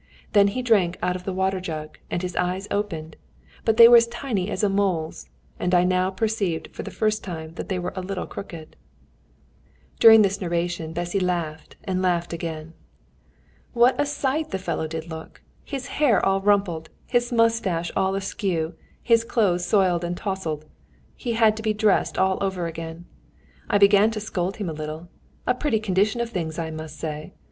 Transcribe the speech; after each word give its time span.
Then 0.33 0.47
he 0.47 0.63
drank 0.63 0.97
out 1.03 1.15
of 1.15 1.25
the 1.25 1.31
water 1.31 1.59
jug, 1.61 1.99
and 2.09 2.23
his 2.23 2.35
eyes 2.35 2.67
opened, 2.71 3.17
but 3.63 3.77
they 3.77 3.87
were 3.87 3.97
as 3.97 4.07
tiny 4.07 4.49
as 4.49 4.63
a 4.63 4.67
mole's, 4.67 5.29
and 5.59 5.75
I 5.75 5.83
now 5.83 6.09
perceived 6.09 6.69
for 6.73 6.81
the 6.81 6.89
first 6.89 7.23
time 7.23 7.53
that 7.53 7.69
they 7.69 7.77
were 7.77 7.93
a 7.95 8.01
little 8.01 8.25
crooked." 8.25 8.75
During 9.99 10.23
this 10.23 10.41
narration 10.41 10.91
Bessy 10.91 11.19
laughed 11.19 11.75
and 11.83 12.01
laughed 12.01 12.33
again. 12.33 12.73
"What 13.73 13.93
a 14.01 14.07
sight 14.07 14.49
the 14.49 14.57
fellow 14.57 14.87
did 14.87 15.07
look! 15.07 15.43
his 15.63 15.85
hair 15.85 16.25
all 16.25 16.41
rumpled, 16.41 16.89
his 17.05 17.31
moustache 17.31 17.91
all 17.95 18.15
askew, 18.15 18.73
his 19.03 19.23
clothes 19.23 19.65
soiled 19.67 20.03
and 20.03 20.17
tousled. 20.17 20.65
He 21.15 21.33
had 21.33 21.55
to 21.57 21.61
be 21.61 21.75
dressed 21.75 22.17
all 22.17 22.39
over 22.41 22.65
again. 22.65 23.05
I 23.69 23.77
began 23.77 24.09
to 24.09 24.19
scold 24.19 24.55
him 24.57 24.67
a 24.67 24.73
little, 24.73 25.09
'A 25.45 25.53
pretty 25.59 25.79
condition 25.79 26.21
of 26.21 26.31
things, 26.31 26.57
I 26.57 26.71
must 26.71 26.97
say!' 26.97 27.33